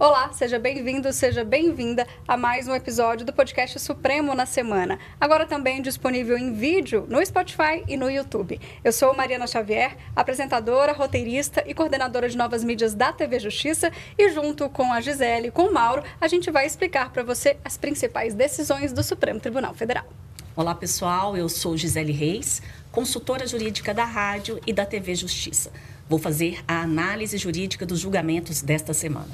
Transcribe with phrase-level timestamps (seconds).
[0.00, 4.98] Olá, seja bem-vindo, seja bem-vinda a mais um episódio do podcast Supremo na Semana.
[5.20, 8.58] Agora também disponível em vídeo no Spotify e no YouTube.
[8.82, 14.30] Eu sou Mariana Xavier, apresentadora, roteirista e coordenadora de novas mídias da TV Justiça e
[14.30, 17.76] junto com a Gisele e com o Mauro, a gente vai explicar para você as
[17.76, 20.06] principais decisões do Supremo Tribunal Federal.
[20.56, 21.36] Olá, pessoal.
[21.36, 25.70] Eu sou Gisele Reis, consultora jurídica da rádio e da TV Justiça.
[26.08, 29.28] Vou fazer a análise jurídica dos julgamentos desta semana.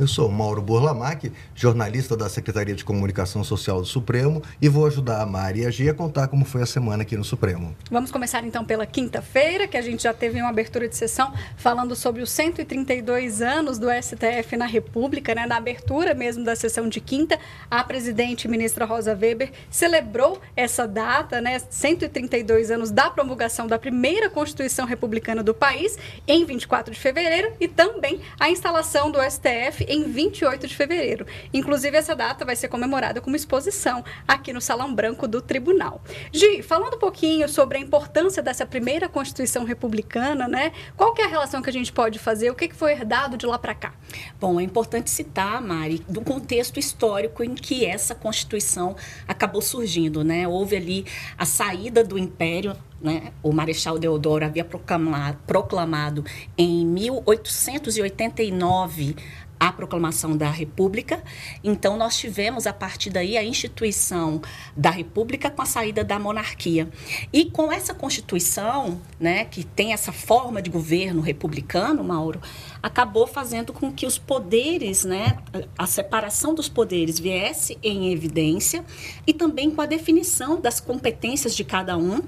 [0.00, 5.20] Eu sou Mauro Burlamac, jornalista da Secretaria de Comunicação Social do Supremo e vou ajudar
[5.20, 7.76] a Mari e a Gia a contar como foi a semana aqui no Supremo.
[7.90, 11.94] Vamos começar então pela quinta-feira, que a gente já teve uma abertura de sessão falando
[11.94, 15.44] sobre os 132 anos do STF na República, né?
[15.44, 17.38] Na abertura mesmo da sessão de quinta,
[17.70, 21.58] a presidente ministra Rosa Weber celebrou essa data, né?
[21.68, 27.68] 132 anos da promulgação da primeira Constituição Republicana do país em 24 de fevereiro e
[27.68, 31.26] também a instalação do STF em 28 de fevereiro.
[31.52, 36.02] Inclusive, essa data vai ser comemorada como exposição aqui no Salão Branco do Tribunal.
[36.32, 40.72] Gi, falando um pouquinho sobre a importância dessa primeira Constituição Republicana, né?
[40.96, 42.50] Qual que é a relação que a gente pode fazer?
[42.50, 43.92] O que, foi herdado de lá para cá?
[44.40, 48.94] Bom, é importante citar, Mari, do contexto histórico em que essa Constituição
[49.26, 50.46] acabou surgindo, né?
[50.46, 51.04] Houve ali
[51.36, 53.32] a saída do Império né?
[53.42, 56.24] O Marechal Deodoro havia proclamado, proclamado
[56.56, 59.16] em 1889
[59.60, 61.22] a proclamação da República.
[61.62, 64.40] Então, nós tivemos, a partir daí, a instituição
[64.74, 66.88] da República com a saída da monarquia.
[67.30, 72.40] E com essa Constituição, né, que tem essa forma de governo republicano, Mauro,
[72.82, 75.38] acabou fazendo com que os poderes, né,
[75.76, 78.84] a separação dos poderes viesse em evidência
[79.26, 82.22] e também com a definição das competências de cada um.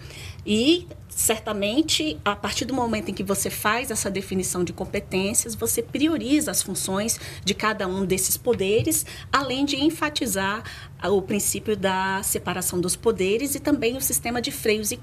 [0.45, 5.83] E certamente, a partir do momento em que você faz essa definição de competências, você
[5.83, 10.65] prioriza as funções de cada um desses poderes, além de enfatizar
[11.05, 14.97] o princípio da separação dos poderes e também o sistema de freios e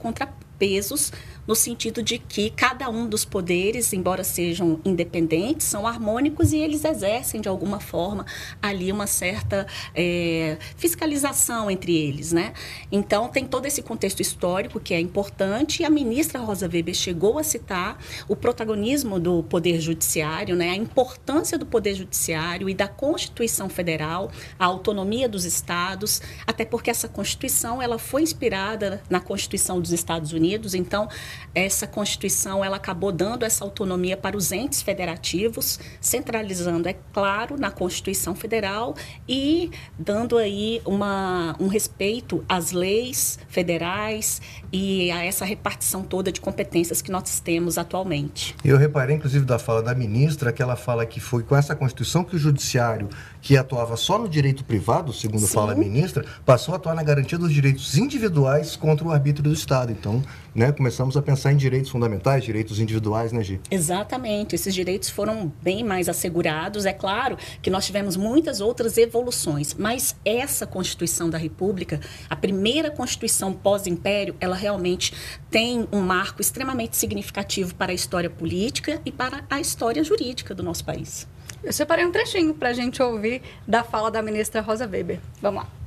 [0.60, 1.12] contrapesos,
[1.48, 6.86] no sentido de que cada um dos poderes, embora sejam independentes, são harmônicos e eles
[6.86, 8.24] exercem de alguma forma
[8.62, 9.66] ali uma certa
[9.96, 12.54] é, fiscalização entre eles, né?
[12.92, 17.40] Então tem todo esse contexto histórico que é importante e a ministra Rosa Weber chegou
[17.40, 20.70] a citar o protagonismo do poder judiciário, né?
[20.70, 26.92] A importância do poder judiciário e da Constituição Federal, a autonomia dos Estados, até porque
[26.92, 31.08] essa Constituição ela foi inspirada na Constituição dos Estados Unidos, então
[31.54, 37.72] essa Constituição ela acabou dando essa autonomia para os entes federativos, centralizando, é claro, na
[37.72, 38.96] Constituição Federal
[39.28, 46.40] e dando aí uma, um respeito às leis federais e a essa repartição toda de
[46.40, 48.56] competências que nós temos atualmente.
[48.64, 52.24] Eu reparei, inclusive, da fala da ministra, que ela fala que foi com essa Constituição
[52.24, 53.10] que o Judiciário,
[53.42, 55.54] que atuava só no direito privado, segundo Sim.
[55.54, 59.54] fala a ministra, passou a atuar na garantia dos direitos individuais contra o arbítrio do
[59.54, 59.92] Estado.
[59.92, 63.60] Então, né, começamos a pensar em direitos fundamentais, direitos individuais, né, Gi?
[63.70, 64.56] Exatamente.
[64.56, 66.86] Esses direitos foram bem mais assegurados.
[66.86, 72.90] É claro que nós tivemos muitas outras evoluções, mas essa Constituição da República, a primeira
[72.90, 75.14] Constituição pós-império, ela realmente
[75.50, 80.64] tem um marco extremamente significativo para a história política e para a história jurídica do
[80.64, 81.28] nosso país.
[81.64, 85.20] Eu separei um trechinho para a gente ouvir da fala da ministra Rosa Weber.
[85.42, 85.79] Vamos lá.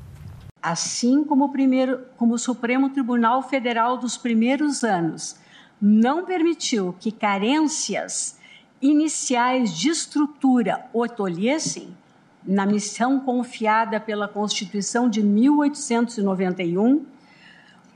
[0.63, 5.37] Assim como o, primeiro, como o Supremo Tribunal Federal dos primeiros anos
[5.81, 8.39] não permitiu que carências
[8.81, 11.97] iniciais de estrutura o tolhessem,
[12.45, 17.05] na missão confiada pela Constituição de 1891,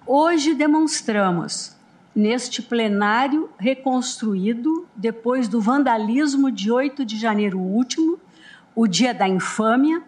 [0.06, 1.76] hoje demonstramos
[2.14, 8.18] neste plenário reconstruído depois do vandalismo de 8 de janeiro último,
[8.74, 10.02] o dia da infâmia,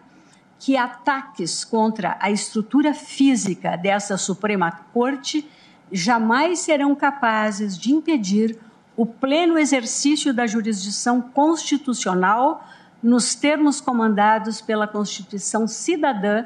[0.59, 5.49] que ataques contra a estrutura física dessa Suprema Corte
[5.91, 8.59] jamais serão capazes de impedir
[8.95, 12.67] o pleno exercício da jurisdição constitucional
[13.01, 16.43] nos termos comandados pela Constituição Cidadã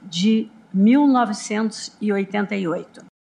[0.00, 3.15] de 1988.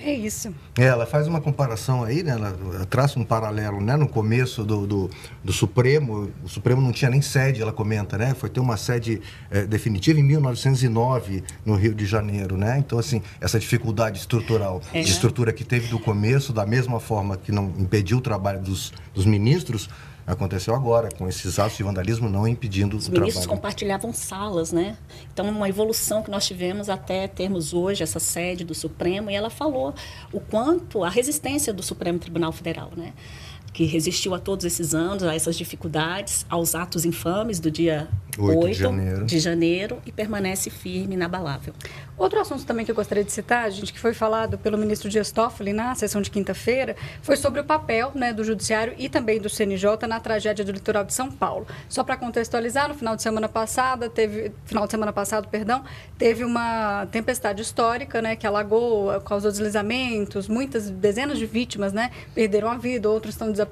[0.00, 0.54] É isso.
[0.78, 2.32] É, ela faz uma comparação aí, né?
[2.32, 3.96] Ela traça um paralelo, né?
[3.96, 5.10] No começo do, do,
[5.42, 8.34] do, Supremo, o Supremo não tinha nem sede, ela comenta, né?
[8.34, 12.78] Foi ter uma sede é, definitiva em 1909, no Rio de Janeiro, né?
[12.78, 15.02] Então, assim, essa dificuldade estrutural, é.
[15.02, 18.92] de estrutura que teve do começo, da mesma forma que não impediu o trabalho dos,
[19.14, 19.88] dos ministros,
[20.28, 23.28] aconteceu agora, com esses atos de vandalismo não impedindo Os o trabalho.
[23.28, 24.96] Os ministros compartilhavam salas, né?
[25.32, 29.50] Então, uma evolução que nós tivemos até termos hoje essa sede do Supremo, e ela
[29.50, 29.94] falou
[30.32, 33.14] o quanto a resistência do Supremo Tribunal Federal, né?
[33.78, 38.58] Que resistiu a todos esses anos, a essas dificuldades, aos atos infames do dia 8,
[38.58, 39.24] 8 de, janeiro.
[39.24, 41.72] de janeiro e permanece firme e inabalável.
[42.16, 45.30] Outro assunto também que eu gostaria de citar, gente, que foi falado pelo ministro Dias
[45.30, 49.48] Toffoli na sessão de quinta-feira, foi sobre o papel né, do Judiciário e também do
[49.48, 51.64] CNJ na tragédia do litoral de São Paulo.
[51.88, 55.84] Só para contextualizar, no final de semana passada, teve, final de semana passado, perdão,
[56.18, 62.68] teve uma tempestade histórica, né, que alagou, causou deslizamentos, muitas dezenas de vítimas, né, perderam
[62.68, 63.67] a vida, outros estão desaparecidos.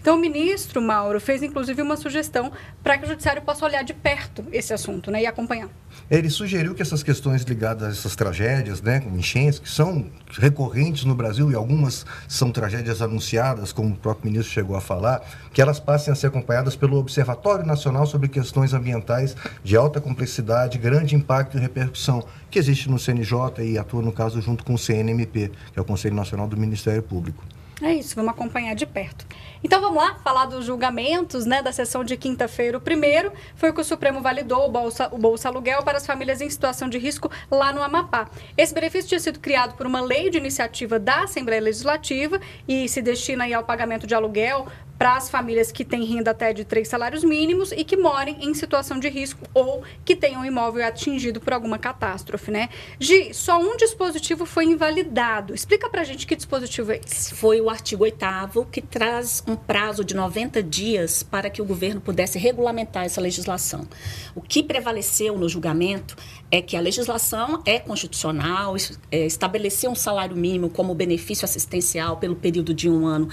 [0.00, 3.94] Então, o ministro Mauro fez inclusive uma sugestão para que o Judiciário possa olhar de
[3.94, 5.68] perto esse assunto, né, e acompanhar.
[6.10, 10.06] Ele sugeriu que essas questões ligadas a essas tragédias, né, como enchentes, que são
[10.38, 15.22] recorrentes no Brasil e algumas são tragédias anunciadas, como o próprio ministro chegou a falar,
[15.52, 20.78] que elas passem a ser acompanhadas pelo Observatório Nacional sobre Questões Ambientais de Alta Complexidade,
[20.78, 24.78] Grande Impacto e Repercussão, que existe no CNJ e atua, no caso, junto com o
[24.78, 27.44] CNMP, que é o Conselho Nacional do Ministério Público.
[27.84, 29.26] É isso, vamos acompanhar de perto.
[29.62, 32.76] Então vamos lá, falar dos julgamentos né, da sessão de quinta-feira.
[32.76, 36.40] O primeiro foi que o Supremo validou o Bolsa, o Bolsa Aluguel para as famílias
[36.40, 38.28] em situação de risco lá no Amapá.
[38.56, 43.00] Esse benefício tinha sido criado por uma lei de iniciativa da Assembleia Legislativa e se
[43.00, 44.66] destina ao pagamento de aluguel
[44.98, 48.54] para as famílias que têm renda até de três salários mínimos e que morem em
[48.54, 52.68] situação de risco ou que tenham um imóvel atingido por alguma catástrofe, né?
[52.98, 55.54] Gi, só um dispositivo foi invalidado.
[55.54, 57.34] Explica para a gente que dispositivo é esse.
[57.34, 62.00] Foi o artigo 8 que traz um prazo de 90 dias para que o governo
[62.00, 63.86] pudesse regulamentar essa legislação.
[64.34, 66.16] O que prevaleceu no julgamento
[66.50, 68.76] é que a legislação é constitucional,
[69.10, 73.28] é, estabelecer um salário mínimo como benefício assistencial pelo período de um ano,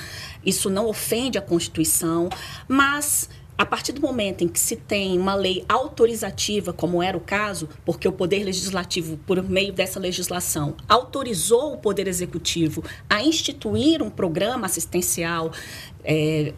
[0.45, 2.29] isso não ofende a Constituição,
[2.67, 3.29] mas
[3.61, 7.69] a partir do momento em que se tem uma lei autorizativa, como era o caso,
[7.85, 14.09] porque o Poder Legislativo, por meio dessa legislação, autorizou o Poder Executivo a instituir um
[14.09, 15.51] programa assistencial.
[16.03, 16.53] É,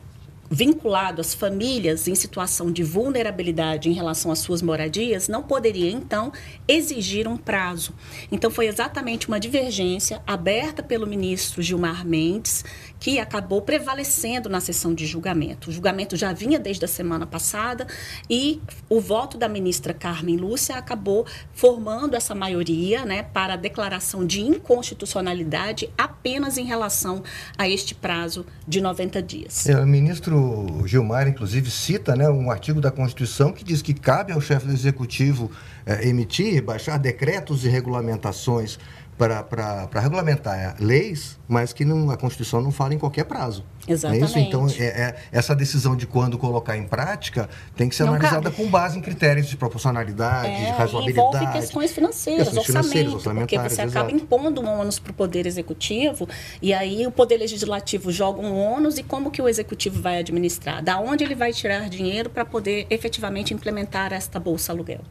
[0.50, 6.32] vinculado às famílias em situação de vulnerabilidade em relação às suas moradias, não poderia, então,
[6.68, 7.92] exigir um prazo.
[8.32, 12.64] Então, foi exatamente uma divergência aberta pelo ministro Gilmar Mendes,
[13.04, 15.70] que acabou prevalecendo na sessão de julgamento.
[15.70, 17.86] O julgamento já vinha desde a semana passada
[18.30, 24.26] e o voto da ministra Carmen Lúcia acabou formando essa maioria né, para a declaração
[24.26, 27.22] de inconstitucionalidade apenas em relação
[27.58, 29.68] a este prazo de 90 dias.
[29.68, 34.32] É, o ministro Gilmar, inclusive, cita né, um artigo da Constituição que diz que cabe
[34.32, 35.52] ao chefe do Executivo
[35.86, 38.80] é, emitir, baixar decretos e regulamentações
[39.18, 43.64] para regulamentar leis, mas que não, a Constituição não fala em qualquer prazo.
[43.88, 44.24] Exatamente.
[44.24, 44.40] É isso?
[44.40, 48.50] Então, é, é, essa decisão de quando colocar em prática tem que ser não analisada
[48.50, 48.56] cabe.
[48.56, 51.36] com base em critérios de proporcionalidade, é, de razoabilidade.
[51.38, 54.16] envolve questões financeiras, questões orçamento, financeiras, porque você acaba exato.
[54.16, 56.28] impondo um ônus para o Poder Executivo
[56.62, 60.82] e aí o Poder Legislativo joga um ônus e como que o Executivo vai administrar?
[60.82, 65.02] Da onde ele vai tirar dinheiro para poder efetivamente implementar esta Bolsa Aluguel?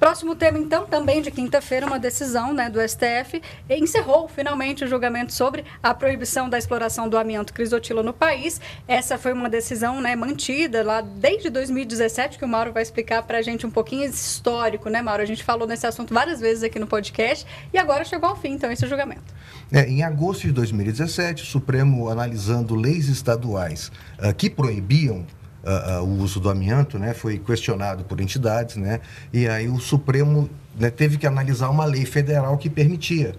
[0.00, 5.30] Próximo tema, então, também de quinta-feira, uma decisão né, do STF encerrou finalmente o julgamento
[5.30, 8.58] sobre a proibição da exploração do amianto crisotila no país.
[8.88, 13.36] Essa foi uma decisão né, mantida lá desde 2017, que o Mauro vai explicar para
[13.36, 15.20] a gente um pouquinho histórico, né, Mauro?
[15.20, 18.52] A gente falou nesse assunto várias vezes aqui no podcast e agora chegou ao fim,
[18.52, 19.34] então, esse julgamento.
[19.70, 25.26] É, em agosto de 2017, o Supremo, analisando leis estaduais uh, que proibiam
[25.64, 29.00] uh, uh, o uso do amianto, né, foi questionado por entidades, né,
[29.32, 30.48] e aí o Supremo
[30.78, 33.34] né, teve que analisar uma lei federal que permitia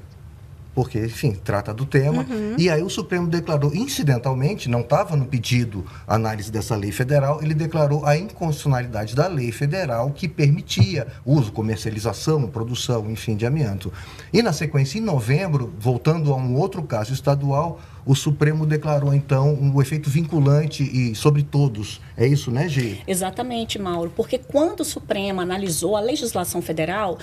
[0.73, 2.25] porque, enfim, trata do tema.
[2.29, 2.55] Uhum.
[2.57, 7.53] E aí o Supremo declarou, incidentalmente, não estava no pedido análise dessa lei federal, ele
[7.53, 13.91] declarou a inconstitucionalidade da lei federal que permitia uso, comercialização, produção, enfim, de amianto.
[14.31, 19.53] E na sequência, em novembro, voltando a um outro caso estadual, o Supremo declarou, então,
[19.53, 22.01] um efeito vinculante e sobre todos.
[22.17, 22.97] É isso, né, Gê?
[23.07, 24.11] Exatamente, Mauro.
[24.15, 27.17] Porque quando o Supremo analisou a legislação federal,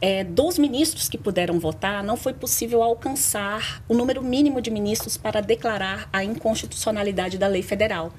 [0.00, 5.16] é, dos ministros que puderam votar, não foi possível alcançar o número mínimo de ministros
[5.16, 8.12] para declarar a inconstitucionalidade da lei federal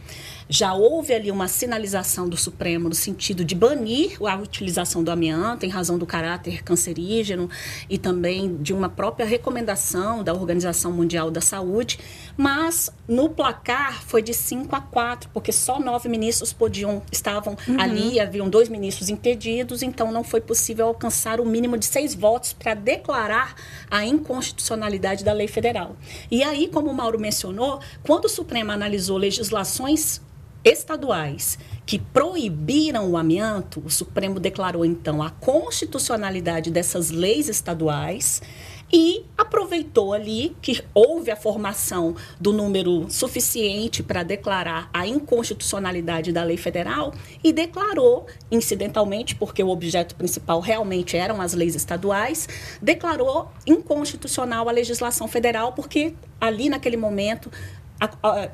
[0.51, 5.65] já houve ali uma sinalização do Supremo no sentido de banir a utilização do amianto
[5.65, 7.49] em razão do caráter cancerígeno
[7.89, 11.99] e também de uma própria recomendação da Organização Mundial da Saúde,
[12.35, 17.79] mas no placar foi de 5 a 4, porque só nove ministros podiam estavam uhum.
[17.79, 22.51] ali, haviam dois ministros impedidos, então não foi possível alcançar o mínimo de seis votos
[22.51, 23.55] para declarar
[23.89, 25.95] a inconstitucionalidade da lei federal.
[26.29, 30.19] E aí, como o Mauro mencionou, quando o Supremo analisou legislações
[30.63, 38.41] estaduais que proibiram o amianto, o Supremo declarou então a constitucionalidade dessas leis estaduais
[38.93, 46.43] e aproveitou ali que houve a formação do número suficiente para declarar a inconstitucionalidade da
[46.43, 47.13] lei federal
[47.43, 52.49] e declarou, incidentalmente, porque o objeto principal realmente eram as leis estaduais,
[52.81, 57.49] declarou inconstitucional a legislação federal, porque ali naquele momento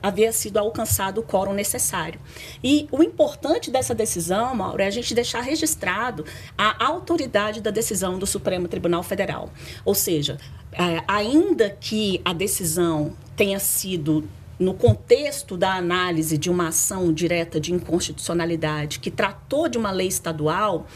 [0.01, 2.19] havia sido alcançado o quórum necessário.
[2.63, 6.25] E o importante dessa decisão, Mauro, é a gente deixar registrado
[6.57, 9.49] a autoridade da decisão do Supremo Tribunal Federal.
[9.85, 10.37] Ou seja,
[10.71, 14.27] é, ainda que a decisão tenha sido
[14.59, 20.07] no contexto da análise de uma ação direta de inconstitucionalidade que tratou de uma lei
[20.07, 20.87] estadual,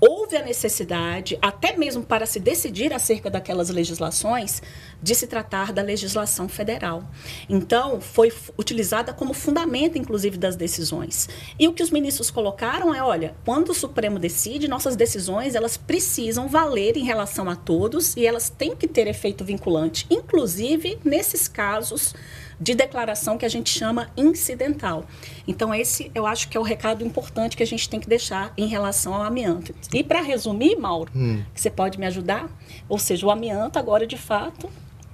[0.00, 4.62] houve a necessidade, até mesmo para se decidir acerca daquelas legislações,
[5.02, 7.04] de se tratar da legislação federal.
[7.48, 11.28] Então, foi utilizada como fundamento, inclusive, das decisões.
[11.58, 15.76] E o que os ministros colocaram é, olha, quando o Supremo decide, nossas decisões, elas
[15.76, 21.48] precisam valer em relação a todos e elas têm que ter efeito vinculante, inclusive nesses
[21.48, 22.14] casos
[22.60, 25.04] de declaração que a gente chama incidental.
[25.46, 28.52] Então, esse eu acho que é o recado importante que a gente tem que deixar
[28.56, 29.74] em relação ao amianto.
[29.92, 31.42] E para resumir, Mauro, hum.
[31.54, 32.48] você pode me ajudar?
[32.88, 34.68] Ou seja, o amianto agora de fato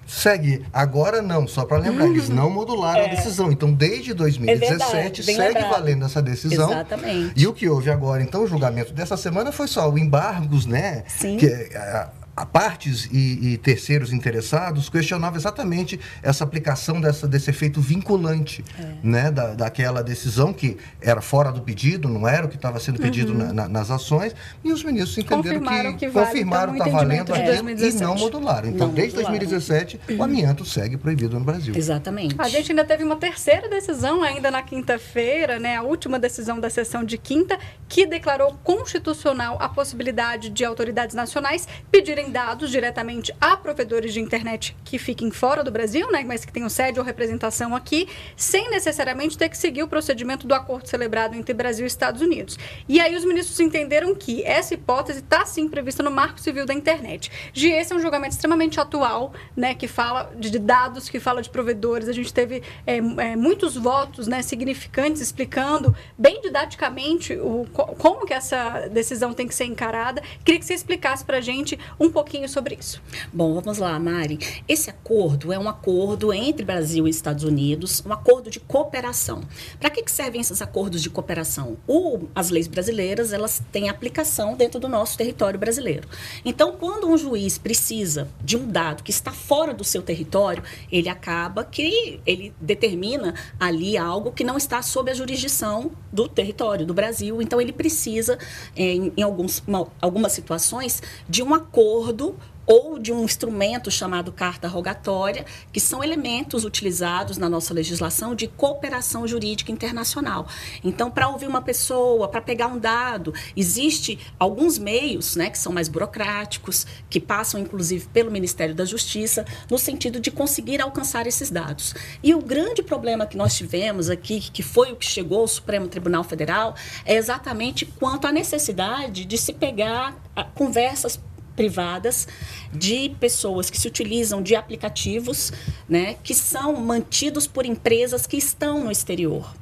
[0.06, 0.64] segue.
[0.72, 3.06] Agora não, só para lembrar, eles não modularam é.
[3.06, 3.50] a decisão.
[3.50, 5.70] Então, desde 2017, é segue lembrado.
[5.70, 6.70] valendo essa decisão.
[6.70, 7.32] Exatamente.
[7.34, 11.04] E o que houve agora, então, o julgamento dessa semana foi só o embargos, né?
[11.08, 11.37] Sim.
[11.38, 17.80] Que, a, a partes e, e, terceiros interessados questionavam exatamente essa aplicação dessa, desse efeito
[17.80, 18.94] vinculante é.
[19.02, 22.98] né, da, daquela decisão que era fora do pedido, não era o que estava sendo
[22.98, 23.38] pedido uhum.
[23.38, 24.34] na, na, nas ações,
[24.64, 28.14] e os ministros entenderam confirmaram que, que vale, confirmaram então, está valendo aquilo e não
[28.16, 28.68] modularam.
[28.68, 29.38] Então, não desde modularam.
[29.38, 30.16] 2017, uhum.
[30.16, 31.74] o amianto segue proibido no Brasil.
[31.76, 32.34] Exatamente.
[32.38, 36.70] A gente ainda teve uma terceira decisão, ainda na quinta-feira, né, a última decisão da
[36.70, 37.58] sessão de quinta,
[37.88, 44.76] que declarou constitucional a possibilidade de autoridades nacionais pedirem dados diretamente a provedores de internet
[44.85, 49.37] que fiquem fora do Brasil, né, mas que tenham sede ou representação aqui, sem necessariamente
[49.37, 52.59] ter que seguir o procedimento do acordo celebrado entre Brasil e Estados Unidos.
[52.88, 56.75] E aí os ministros entenderam que essa hipótese está sim prevista no Marco Civil da
[56.75, 57.31] Internet.
[57.55, 62.09] Esse é um julgamento extremamente atual, né, que fala de dados, que fala de provedores.
[62.09, 68.35] A gente teve é, é, muitos votos, né, significantes explicando bem didaticamente o, como que
[68.35, 70.23] essa decisão tem que ser encarada.
[70.45, 73.02] Queria que você explicasse para a gente um pouquinho sobre isso.
[73.33, 74.38] Bom, vamos lá, Mari.
[74.69, 79.42] Esse acordo é um acordo entre Brasil e Estados Unidos, um acordo de cooperação.
[79.81, 81.76] Para que, que servem esses acordos de cooperação?
[81.87, 86.07] O, as leis brasileiras, elas têm aplicação dentro do nosso território brasileiro.
[86.45, 91.09] Então, quando um juiz precisa de um dado que está fora do seu território, ele
[91.09, 96.92] acaba que ele determina ali algo que não está sob a jurisdição do território do
[96.92, 97.40] Brasil.
[97.40, 98.38] Então, ele precisa,
[98.76, 99.62] em, em alguns,
[100.00, 106.02] algumas situações, de um acordo acordo ou de um instrumento chamado carta rogatória, que são
[106.02, 110.47] elementos utilizados na nossa legislação de cooperação jurídica internacional.
[110.85, 115.73] Então, para ouvir uma pessoa, para pegar um dado, existe alguns meios, né, que são
[115.73, 121.50] mais burocráticos, que passam inclusive pelo Ministério da Justiça, no sentido de conseguir alcançar esses
[121.50, 121.94] dados.
[122.23, 125.88] E o grande problema que nós tivemos aqui, que foi o que chegou ao Supremo
[125.88, 131.18] Tribunal Federal, é exatamente quanto à necessidade de se pegar ah, conversas
[131.54, 132.26] privadas
[132.73, 135.52] de pessoas que se utilizam de aplicativos,
[135.88, 139.54] né, que são mantidos por empresas que estão no exterior.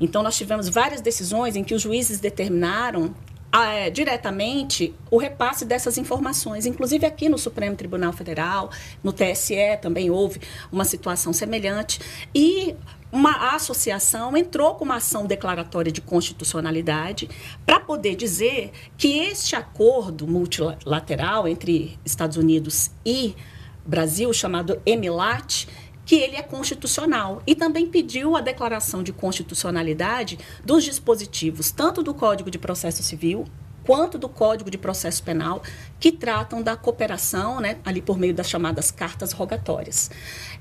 [0.00, 3.14] Então nós tivemos várias decisões em que os juízes determinaram
[3.52, 6.66] é, diretamente o repasse dessas informações.
[6.66, 8.70] Inclusive aqui no Supremo Tribunal Federal,
[9.02, 12.00] no TSE também houve uma situação semelhante.
[12.34, 12.74] E
[13.16, 17.30] uma associação entrou com uma ação declaratória de constitucionalidade
[17.64, 23.34] para poder dizer que este acordo multilateral entre Estados Unidos e
[23.86, 25.66] Brasil, chamado EMILAT,
[26.04, 27.42] que ele é constitucional.
[27.46, 33.46] E também pediu a declaração de constitucionalidade dos dispositivos tanto do Código de Processo Civil
[33.86, 35.62] quanto do Código de Processo Penal
[35.98, 40.10] que tratam da cooperação, né, ali por meio das chamadas cartas rogatórias.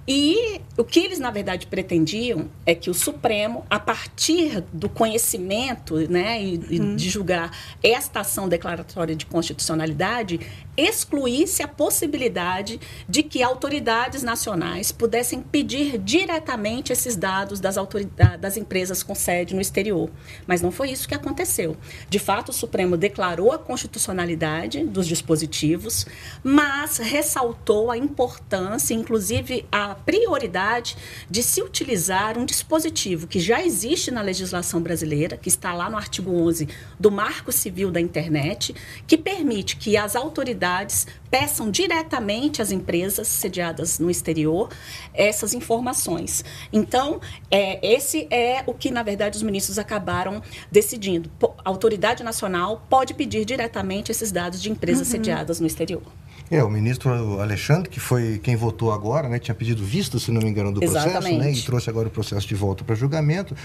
[0.07, 5.95] E o que eles, na verdade, pretendiam é que o Supremo, a partir do conhecimento
[6.09, 6.95] né, e, uhum.
[6.95, 7.51] de julgar
[7.81, 10.39] esta ação declaratória de constitucionalidade,
[10.77, 12.79] excluísse a possibilidade
[13.09, 19.55] de que autoridades nacionais pudessem pedir diretamente esses dados das, autoridades, das empresas com sede
[19.55, 20.09] no exterior.
[20.45, 21.75] Mas não foi isso que aconteceu.
[22.07, 26.05] De fato, o Supremo declarou a constitucionalidade dos dispositivos,
[26.43, 30.97] mas ressaltou a importância, inclusive a prioridade
[31.29, 35.97] de se utilizar um dispositivo que já existe na legislação brasileira, que está lá no
[35.97, 36.67] artigo 11
[36.99, 38.75] do Marco Civil da Internet,
[39.07, 44.69] que permite que as autoridades peçam diretamente às empresas sediadas no exterior
[45.13, 46.45] essas informações.
[46.71, 47.19] Então,
[47.51, 50.41] é, esse é o que, na verdade, os ministros acabaram
[50.71, 51.29] decidindo.
[51.63, 55.11] A autoridade nacional pode pedir diretamente esses dados de empresas uhum.
[55.11, 56.03] sediadas no exterior.
[56.49, 60.41] É, o ministro Alexandre, que foi quem votou agora, né, tinha pedido visto, se não
[60.41, 63.55] me engano, do processo, né, e trouxe agora o processo de volta para julgamento.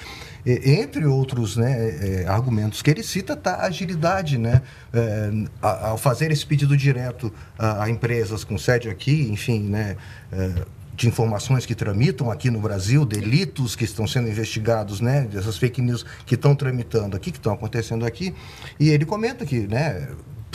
[0.47, 4.63] E, entre outros né, é, argumentos que ele cita, está a agilidade, né,
[4.95, 5.31] é,
[5.61, 9.97] ao fazer esse pedido direto a, a, empresas com sede aqui, enfim, né,
[10.33, 10.65] é,
[11.01, 15.81] de informações que tramitam aqui no Brasil, delitos que estão sendo investigados, né, dessas fake
[15.81, 18.35] news que estão tramitando aqui, que estão acontecendo aqui.
[18.79, 20.09] E ele comenta que, né,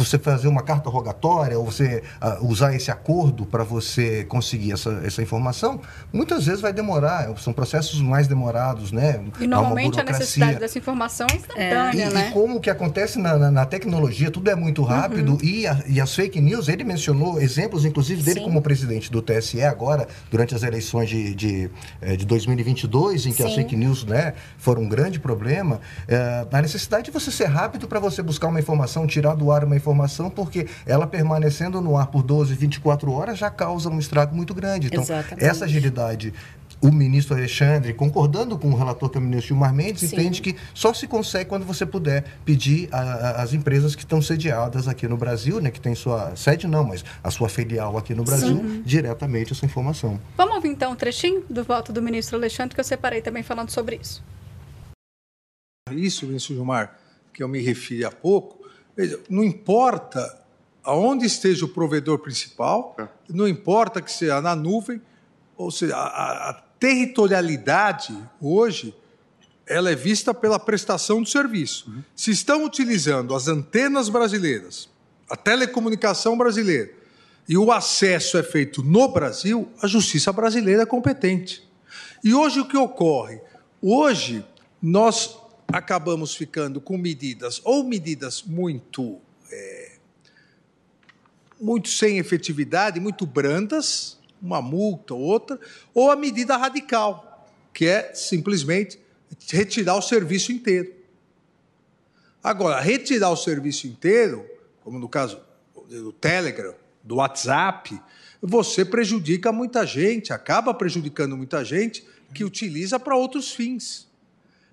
[0.03, 5.01] você fazer uma carta rogatória ou você uh, usar esse acordo para você conseguir essa,
[5.05, 5.79] essa informação,
[6.11, 9.21] muitas vezes vai demorar, são processos mais demorados, né?
[9.39, 12.09] E normalmente a necessidade dessa informação é instantânea, é.
[12.09, 12.29] e, né?
[12.29, 15.39] E como que acontece na, na, na tecnologia, tudo é muito rápido uhum.
[15.41, 18.45] e, a, e as fake news, ele mencionou exemplos, inclusive, dele Sim.
[18.45, 21.69] como presidente do TSE agora, durante as eleições de, de,
[22.01, 23.49] eh, de 2022, em que Sim.
[23.49, 27.87] as fake news né, foram um grande problema, é, a necessidade de você ser rápido
[27.87, 31.95] para você buscar uma informação, tirar do ar uma informação informação, porque ela permanecendo no
[31.95, 34.87] ar por 12, 24 horas já causa um estrago muito grande.
[34.87, 35.45] Então, Exatamente.
[35.45, 36.33] essa agilidade
[36.81, 40.15] o ministro Alexandre, concordando com o relator que é o ministro Gilmar Mendes, Sim.
[40.15, 45.07] entende que só se consegue quando você puder pedir às empresas que estão sediadas aqui
[45.07, 48.57] no Brasil, né, que tem sua sede não, mas a sua filial aqui no Brasil,
[48.57, 48.83] Sim.
[48.85, 50.19] diretamente essa informação.
[50.37, 53.71] Vamos ouvir então um trechinho do voto do ministro Alexandre, que eu separei também falando
[53.71, 54.21] sobre isso.
[55.91, 56.97] Isso, ministro Gilmar,
[57.33, 58.64] que eu me referi há pouco,
[58.95, 60.45] Veja, não importa
[60.83, 63.07] aonde esteja o provedor principal, é.
[63.29, 65.01] não importa que seja na nuvem,
[65.57, 68.93] ou seja, a, a, territorialidade hoje
[69.65, 71.89] ela é vista pela prestação do serviço.
[71.89, 72.03] Uhum.
[72.15, 74.87] Se estão utilizando as antenas brasileiras,
[75.29, 76.91] a telecomunicação brasileira,
[77.47, 81.67] e o acesso é feito no Brasil, a justiça brasileira é competente.
[82.23, 83.39] E hoje o que ocorre?
[83.81, 84.45] Hoje
[84.81, 89.19] nós acabamos ficando com medidas, ou medidas muito,
[89.51, 89.91] é,
[91.59, 95.59] muito sem efetividade, muito brandas, uma multa ou outra,
[95.93, 98.99] ou a medida radical, que é simplesmente
[99.49, 100.93] retirar o serviço inteiro.
[102.43, 104.45] Agora, retirar o serviço inteiro,
[104.83, 105.41] como no caso
[105.89, 107.99] do Telegram, do WhatsApp,
[108.41, 114.07] você prejudica muita gente, acaba prejudicando muita gente que utiliza para outros fins.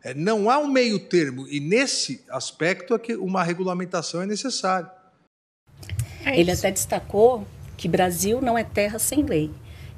[0.04, 4.90] É, não há um meio termo, e nesse aspecto é que uma regulamentação é necessária.
[6.24, 9.50] É Ele até destacou que Brasil não é terra sem lei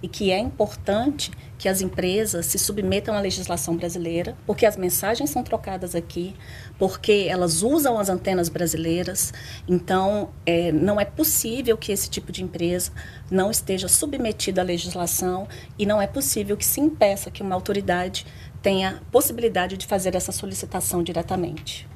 [0.02, 5.30] e que é importante que as empresas se submetam à legislação brasileira, porque as mensagens
[5.30, 6.34] são trocadas aqui,
[6.78, 9.32] porque elas usam as antenas brasileiras.
[9.66, 12.92] Então, é, não é possível que esse tipo de empresa
[13.30, 18.26] não esteja submetida à legislação e não é possível que se impeça que uma autoridade
[18.64, 21.86] tenha possibilidade de fazer essa solicitação diretamente.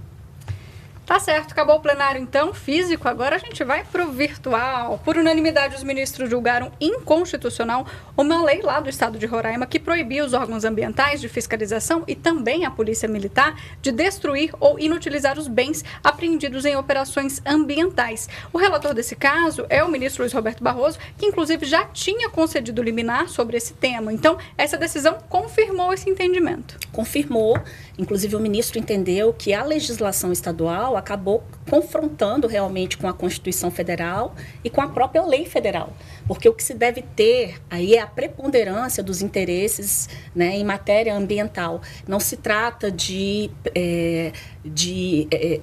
[1.08, 5.00] Tá certo, acabou o plenário então, físico, agora a gente vai pro virtual.
[5.02, 10.22] Por unanimidade, os ministros julgaram inconstitucional uma lei lá do estado de Roraima que proibia
[10.22, 15.48] os órgãos ambientais de fiscalização e também a polícia militar de destruir ou inutilizar os
[15.48, 18.28] bens apreendidos em operações ambientais.
[18.52, 22.82] O relator desse caso é o ministro Luiz Roberto Barroso, que inclusive já tinha concedido
[22.82, 24.12] liminar sobre esse tema.
[24.12, 26.76] Então, essa decisão confirmou esse entendimento.
[26.92, 27.58] Confirmou,
[27.98, 34.34] inclusive o ministro entendeu que a legislação estadual acabou confrontando realmente com a Constituição Federal
[34.62, 35.92] e com a própria lei federal.
[36.26, 41.14] Porque o que se deve ter aí é a preponderância dos interesses né, em matéria
[41.14, 41.82] ambiental.
[42.06, 43.50] Não se trata de.
[43.74, 44.32] É,
[44.64, 45.60] de é,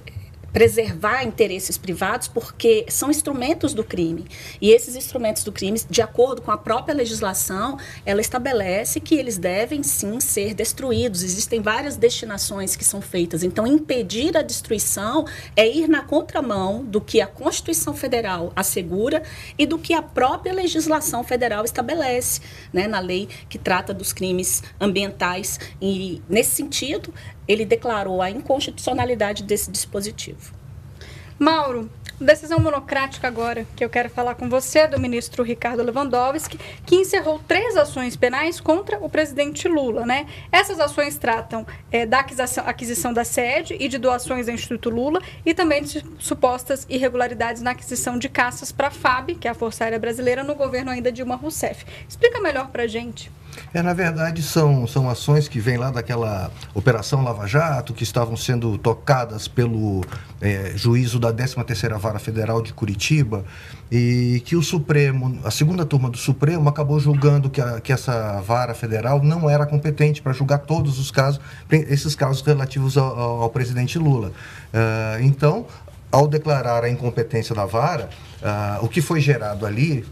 [0.56, 4.26] preservar interesses privados porque são instrumentos do crime.
[4.62, 9.38] E esses instrumentos do crime, de acordo com a própria legislação, ela estabelece que eles
[9.38, 11.24] devem sim ser destruídos.
[11.24, 13.44] Existem várias destinações que são feitas.
[13.44, 15.26] Então, impedir a destruição
[15.58, 19.24] é ir na contramão do que a Constituição Federal assegura
[19.58, 22.40] e do que a própria legislação federal estabelece,
[22.72, 25.60] né, na lei que trata dos crimes ambientais.
[25.82, 27.14] E, nesse sentido,
[27.48, 30.54] ele declarou a inconstitucionalidade desse dispositivo.
[31.38, 36.96] Mauro, Decisão monocrática agora, que eu quero falar com você, do ministro Ricardo Lewandowski, que
[36.96, 40.26] encerrou três ações penais contra o presidente Lula, né?
[40.50, 45.54] Essas ações tratam é, da aquisição, da sede e de doações do Instituto Lula e
[45.54, 49.84] também de supostas irregularidades na aquisição de caças para a FAB, que é a Força
[49.84, 51.86] Aérea Brasileira, no governo ainda Dilma Rousseff.
[52.08, 53.30] Explica melhor para a gente.
[53.74, 58.36] É, na verdade, são, são ações que vêm lá daquela Operação Lava Jato, que estavam
[58.38, 60.04] sendo tocadas pelo
[60.42, 63.44] é, juízo da 13ª Vara Federal de Curitiba,
[63.92, 68.42] e que o Supremo, a segunda turma do Supremo, acabou julgando que, a, que essa
[68.42, 71.40] vara federal não era competente para julgar todos os casos,
[71.70, 74.30] esses casos relativos ao, ao, presidente Lula.
[74.74, 75.66] Uh, então,
[76.12, 78.10] ao declarar a incompetência da vara,
[78.42, 80.06] uh, o que foi gerado ali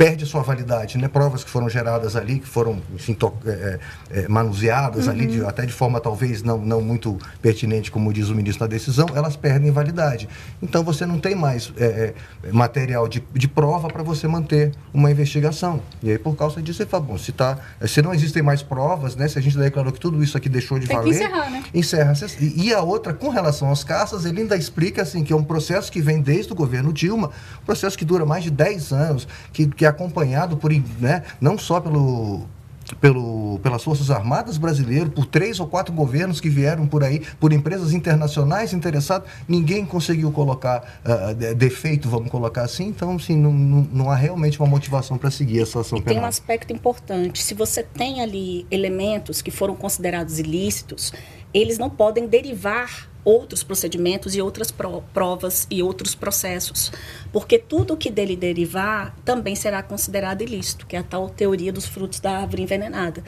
[0.00, 1.08] perde sua validade, né?
[1.08, 3.78] Provas que foram geradas ali, que foram, enfim, to, é,
[4.10, 5.12] é, manuseadas uhum.
[5.12, 8.66] ali, de, até de forma talvez não, não muito pertinente, como diz o ministro na
[8.66, 10.26] decisão, elas perdem validade.
[10.62, 15.10] Então você não tem mais é, é material de, de prova para você manter uma
[15.10, 15.82] investigação.
[16.02, 19.14] E aí, por causa disso, você fala, bom, se, tá, se não existem mais provas,
[19.14, 19.28] né?
[19.28, 21.10] Se a gente declarou que tudo isso aqui deixou de tem valer.
[21.10, 21.64] Que encerrar, né?
[21.74, 22.14] Encerra.
[22.40, 25.92] E a outra, com relação aos caças, ele ainda explica assim, que é um processo
[25.92, 29.66] que vem desde o governo Dilma, um processo que dura mais de 10 anos, que,
[29.66, 32.46] que acompanhado por, né, não só pelo,
[33.00, 37.52] pelo, pelas Forças Armadas brasileiras, por três ou quatro governos que vieram por aí, por
[37.52, 43.88] empresas internacionais interessadas, ninguém conseguiu colocar uh, defeito, vamos colocar assim, então assim, não, não,
[43.92, 46.14] não há realmente uma motivação para seguir essa ação e penal.
[46.14, 51.12] Tem um aspecto importante, se você tem ali elementos que foram considerados ilícitos,
[51.52, 54.72] eles não podem derivar outros procedimentos e outras
[55.12, 56.90] provas e outros processos,
[57.32, 61.86] porque tudo que dele derivar também será considerado ilícito, que é a tal teoria dos
[61.86, 63.22] frutos da árvore envenenada.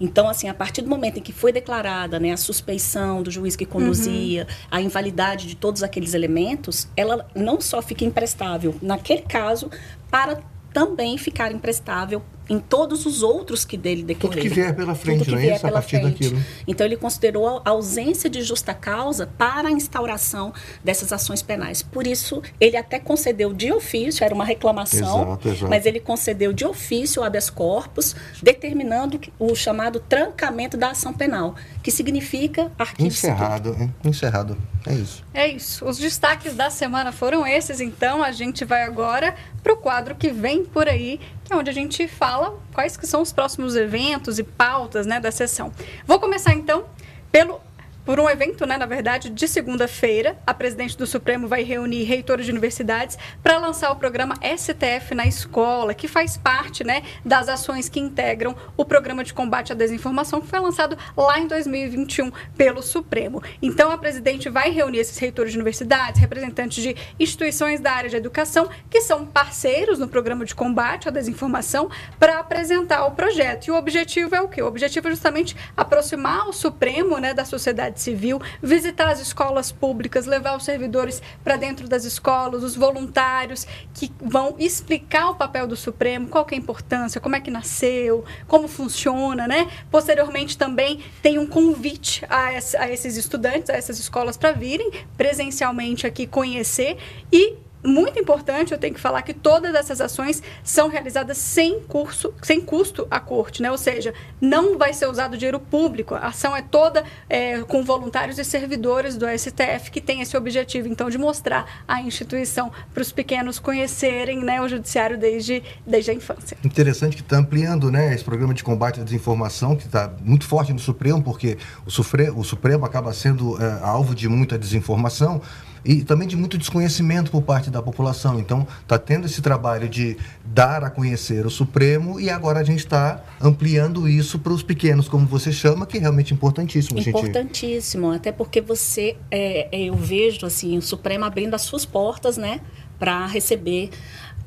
[0.00, 3.56] Então, assim, a partir do momento em que foi declarada né, a suspeição do juiz
[3.56, 4.56] que conduzia, uhum.
[4.70, 9.68] a invalidade de todos aqueles elementos, ela não só fica imprestável naquele caso
[10.08, 10.40] para
[10.72, 14.42] também ficar imprestável em todos os outros que dele decorreram.
[14.42, 15.66] Tudo que vier pela frente, não é isso?
[15.66, 16.12] A partir frente.
[16.12, 16.42] daquilo.
[16.66, 21.82] Então, ele considerou a ausência de justa causa para a instauração dessas ações penais.
[21.82, 25.68] Por isso, ele até concedeu de ofício, era uma reclamação, exato, exato.
[25.68, 31.54] mas ele concedeu de ofício o habeas corpus, determinando o chamado trancamento da ação penal,
[31.82, 34.56] que significa arquivo Encerrado, encerrado.
[34.88, 35.24] É isso.
[35.34, 35.84] É isso.
[35.84, 40.30] Os destaques da semana foram esses, então a gente vai agora para o quadro que
[40.30, 44.38] vem por aí, que é onde a gente fala quais que são os próximos eventos
[44.38, 45.70] e pautas né, da sessão.
[46.06, 46.86] Vou começar então
[47.30, 47.60] pelo
[48.08, 52.46] por um evento, né, na verdade, de segunda-feira, a presidente do Supremo vai reunir reitores
[52.46, 57.86] de universidades para lançar o programa STF na escola, que faz parte né, das ações
[57.86, 62.82] que integram o programa de combate à desinformação, que foi lançado lá em 2021 pelo
[62.82, 63.42] Supremo.
[63.60, 68.16] Então, a presidente vai reunir esses reitores de universidades, representantes de instituições da área de
[68.16, 73.66] educação, que são parceiros no programa de combate à desinformação, para apresentar o projeto.
[73.66, 74.62] E o objetivo é o quê?
[74.62, 80.26] O objetivo é justamente aproximar o Supremo né, da sociedade civil, visitar as escolas públicas,
[80.26, 85.76] levar os servidores para dentro das escolas, os voluntários que vão explicar o papel do
[85.76, 89.68] Supremo, qual é a importância, como é que nasceu, como funciona, né?
[89.90, 96.06] Posteriormente também tem um convite a, a esses estudantes, a essas escolas para virem presencialmente
[96.06, 96.96] aqui conhecer
[97.32, 102.34] e muito importante, eu tenho que falar que todas essas ações são realizadas sem, curso,
[102.42, 103.70] sem custo à corte, né?
[103.70, 106.14] ou seja, não vai ser usado dinheiro público.
[106.14, 110.88] A ação é toda é, com voluntários e servidores do STF que tem esse objetivo,
[110.88, 116.14] então, de mostrar a instituição para os pequenos conhecerem né, o judiciário desde, desde a
[116.14, 116.56] infância.
[116.64, 120.72] Interessante que está ampliando né, esse programa de combate à desinformação, que está muito forte
[120.72, 125.40] no Supremo, porque o, Supremo, o Supremo acaba sendo é, alvo de muita desinformação
[125.84, 128.38] e também de muito desconhecimento por parte da população.
[128.38, 132.80] Então, está tendo esse trabalho de dar a conhecer o Supremo e agora a gente
[132.80, 136.98] está ampliando isso para os pequenos, como você chama, que é realmente importantíssimo.
[136.98, 138.16] Importantíssimo, gente...
[138.16, 142.60] até porque você, é, eu vejo assim o Supremo abrindo as suas portas, né,
[142.98, 143.90] para receber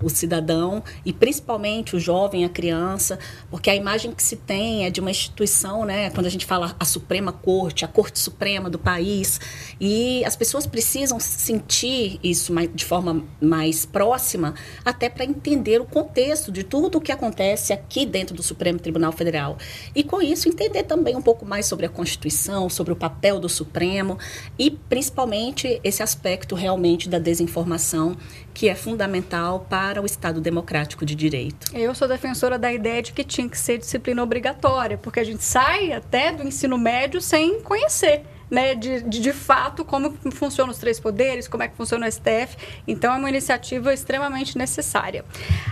[0.02, 4.90] o cidadão e principalmente o jovem, a criança, porque a imagem que se tem é
[4.90, 8.80] de uma instituição, né, quando a gente fala a Suprema Corte, a Corte Suprema do
[8.80, 9.40] país,
[9.80, 16.52] e as pessoas precisam sentir isso de forma mais próxima, até para entender o contexto
[16.52, 19.58] de tudo o que acontece aqui dentro do Supremo Tribunal Federal.
[19.96, 23.50] E com isso entender também um pouco mais sobre a Constituição, sobre o papel do
[23.50, 24.18] Supremo
[24.58, 28.18] e principalmente esse aspecto realmente da desinformação
[28.54, 31.68] que é fundamental para o Estado democrático de direito.
[31.74, 35.44] Eu sou defensora da ideia de que tinha que ser disciplina obrigatória, porque a gente
[35.44, 40.78] sai até do ensino médio sem conhecer né, de, de, de fato como funcionam os
[40.78, 42.58] três poderes, como é que funciona o STF.
[42.86, 45.24] Então é uma iniciativa extremamente necessária.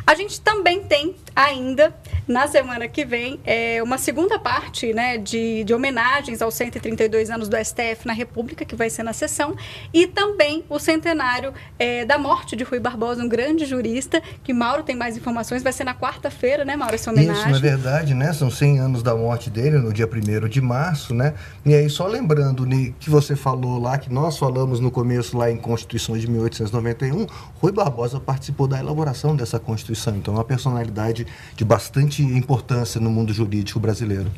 [0.08, 1.94] A gente também tem ainda
[2.30, 7.50] na semana que vem é, uma segunda parte né, de, de homenagens aos 132 anos
[7.50, 9.56] do STF na República, que vai ser na sessão,
[9.92, 14.84] e também o centenário é, da morte de Rui Barbosa, um grande jurista, que Mauro
[14.84, 17.42] tem mais informações, vai ser na quarta-feira, né, Mauro, essa homenagem.
[17.42, 21.16] Isso, na verdade, né, são 100 anos da morte dele, no dia 1 de março,
[21.16, 21.34] né,
[21.66, 22.64] e aí só lembrando
[23.00, 27.72] que você falou lá, que nós falamos no começo lá em Constituição de 1891, Rui
[27.72, 33.34] Barbosa participou da elaboração dessa Constituição, então é uma personalidade de bastante importância no mundo
[33.34, 34.32] jurídico brasileiro.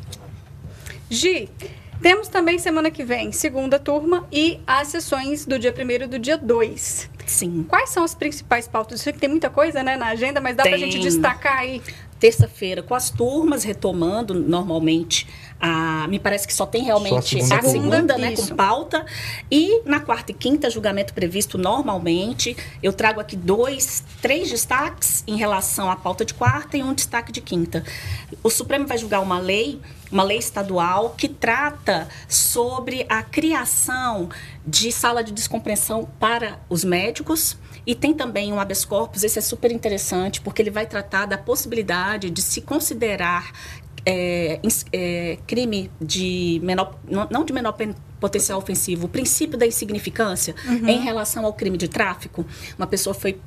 [1.10, 1.48] Gi,
[2.02, 6.18] temos também semana que vem, segunda turma e as sessões do dia 1 e do
[6.18, 7.10] dia 2.
[7.24, 7.64] Sim.
[7.68, 8.98] Quais são as principais pautas?
[8.98, 11.58] Eu sei que tem muita coisa né, na agenda, mas dá para a gente destacar
[11.58, 11.80] aí.
[12.18, 15.28] Terça-feira, com as turmas retomando normalmente
[15.64, 19.06] a, me parece que só tem realmente só a segunda, a segunda né, com pauta.
[19.48, 22.56] E na quarta e quinta, julgamento previsto normalmente.
[22.82, 27.30] Eu trago aqui dois, três destaques em relação à pauta de quarta e um destaque
[27.30, 27.84] de quinta.
[28.42, 34.28] O Supremo vai julgar uma lei, uma lei estadual, que trata sobre a criação
[34.66, 37.56] de sala de descompressão para os médicos.
[37.86, 41.36] E tem também um habeas corpus, esse é super interessante, porque ele vai tratar da
[41.36, 43.50] possibilidade de se considerar
[44.04, 44.60] é,
[44.92, 46.98] é, crime de menor,
[47.30, 47.76] não de menor
[48.18, 50.88] potencial ofensivo, o princípio da insignificância uhum.
[50.88, 52.46] em relação ao crime de tráfico.
[52.78, 53.38] Uma pessoa foi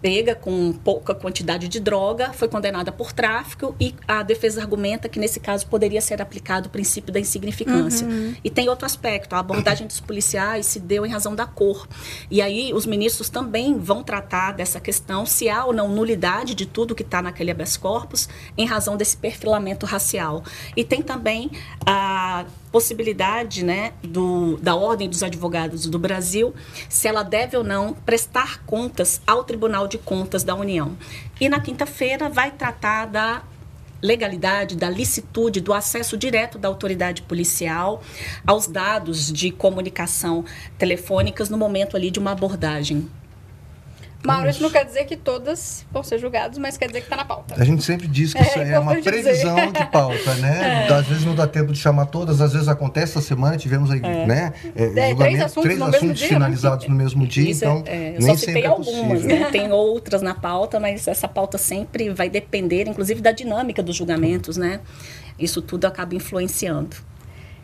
[0.00, 5.18] pega com pouca quantidade de droga, foi condenada por tráfico e a defesa argumenta que
[5.18, 8.06] nesse caso poderia ser aplicado o princípio da insignificância.
[8.06, 8.34] Uhum.
[8.42, 11.88] E tem outro aspecto, a abordagem dos policiais se deu em razão da cor.
[12.30, 16.66] E aí os ministros também vão tratar dessa questão se há ou não nulidade de
[16.66, 20.44] tudo que está naquele habeas corpus em razão desse perfilamento racial.
[20.76, 21.50] E tem também
[21.84, 26.54] a possibilidade né, do, da Ordem dos Advogados do Brasil,
[26.88, 30.96] se ela deve ou não prestar contas ao Tribunal de Contas da União.
[31.40, 33.42] E na quinta-feira vai tratar da
[34.00, 38.02] legalidade, da licitude, do acesso direto da autoridade policial
[38.46, 40.44] aos dados de comunicação
[40.78, 43.08] telefônicas no momento ali de uma abordagem.
[44.24, 47.16] Mauro, isso não quer dizer que todas vão ser julgadas, mas quer dizer que está
[47.16, 47.54] na pauta.
[47.56, 49.72] A gente sempre diz que é, isso é uma previsão dizer.
[49.72, 50.58] de pauta, né?
[50.88, 50.92] É.
[50.92, 54.00] Às vezes não dá tempo de chamar todas, às vezes acontece essa semana, tivemos aí,
[54.02, 54.26] é.
[54.26, 54.52] né?
[54.74, 56.90] É, é três assuntos, três no assuntos dia, finalizados né?
[56.90, 59.48] no mesmo dia, isso então é, eu nem só citei algumas, né?
[59.50, 64.56] Tem outras na pauta, mas essa pauta sempre vai depender, inclusive, da dinâmica dos julgamentos,
[64.56, 64.80] né?
[65.38, 66.96] Isso tudo acaba influenciando.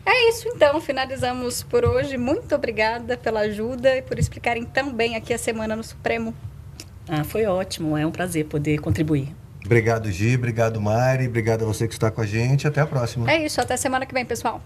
[0.05, 2.15] É isso então, finalizamos por hoje.
[2.17, 6.33] Muito obrigada pela ajuda e por explicarem tão bem aqui a semana no Supremo.
[7.07, 9.35] Ah, foi ótimo, é um prazer poder contribuir.
[9.65, 12.67] Obrigado, Gi, obrigado, Mari, obrigado a você que está com a gente.
[12.67, 13.29] Até a próxima.
[13.31, 14.61] É isso, até semana que vem, pessoal.